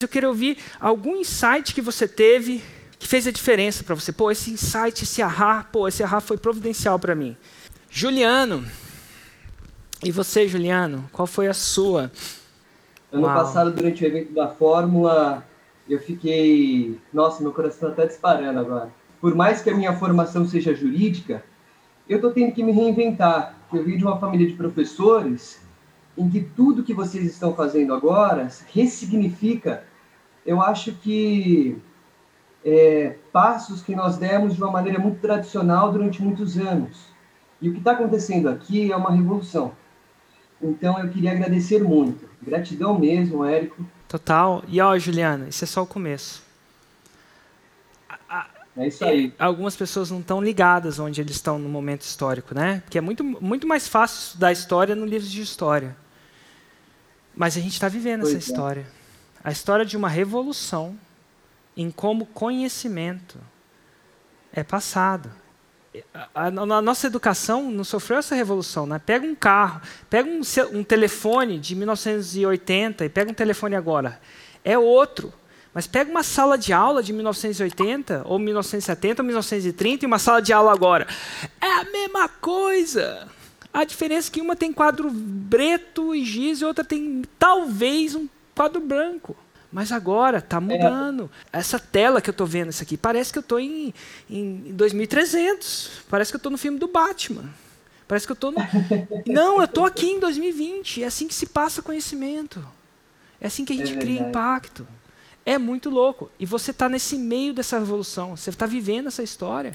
[0.00, 2.62] Eu quero ouvir algum insight que você teve
[3.00, 4.12] que fez a diferença para você.
[4.12, 7.36] Pô, esse insight, esse ahá, pô, esse ahá foi providencial para mim.
[7.90, 8.64] Juliano,
[10.04, 12.12] e você, Juliano, qual foi a sua?
[13.10, 13.34] Ano Uau.
[13.34, 15.44] passado, durante o evento da Fórmula,
[15.88, 16.96] eu fiquei.
[17.12, 18.92] Nossa, meu coração está disparando agora.
[19.20, 21.42] Por mais que a minha formação seja jurídica,
[22.08, 23.56] eu estou tendo que me reinventar.
[23.72, 25.58] Eu vim de uma família de professores
[26.16, 29.87] em que tudo que vocês estão fazendo agora ressignifica,
[30.48, 31.76] eu acho que
[32.64, 36.96] é, passos que nós demos de uma maneira muito tradicional durante muitos anos.
[37.60, 39.72] E o que está acontecendo aqui é uma revolução.
[40.62, 42.26] Então eu queria agradecer muito.
[42.40, 43.84] Gratidão mesmo, Érico.
[44.08, 44.64] Total.
[44.68, 46.42] E ó, Juliana, isso é só o começo.
[48.74, 49.34] É isso aí.
[49.38, 52.80] Algumas pessoas não estão ligadas onde eles estão no momento histórico, né?
[52.86, 55.94] Porque é muito, muito mais fácil estudar história no livro de história.
[57.36, 58.50] Mas a gente está vivendo pois essa é.
[58.50, 58.97] história.
[59.48, 60.94] A história de uma revolução
[61.74, 63.38] em como conhecimento
[64.52, 65.30] é passado.
[66.12, 68.84] A, a, a, nossa educação não sofreu essa revolução.
[68.84, 68.98] Né?
[68.98, 70.42] Pega um carro, pega um,
[70.78, 74.20] um telefone de 1980 e pega um telefone agora.
[74.62, 75.32] É outro.
[75.72, 80.42] Mas pega uma sala de aula de 1980, ou 1970, ou 1930 e uma sala
[80.42, 81.06] de aula agora.
[81.58, 83.26] É a mesma coisa.
[83.72, 85.10] A diferença é que uma tem quadro
[85.48, 89.36] preto e giz e outra tem talvez um quadro branco.
[89.70, 91.30] Mas agora está mudando.
[91.52, 91.58] É.
[91.58, 93.94] Essa tela que eu estou vendo isso aqui, parece que eu estou em,
[94.28, 96.02] em 2300.
[96.08, 97.44] Parece que eu estou no filme do Batman.
[98.08, 98.58] Parece que eu estou no...
[99.26, 101.02] Não, eu estou aqui em 2020.
[101.02, 102.66] É assim que se passa conhecimento.
[103.40, 104.88] É assim que a gente é cria impacto.
[105.44, 106.30] É muito louco.
[106.40, 108.36] E você está nesse meio dessa revolução.
[108.36, 109.72] Você está vivendo essa história.